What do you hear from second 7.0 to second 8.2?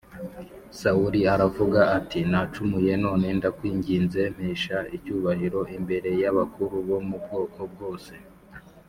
mu bwoko bwose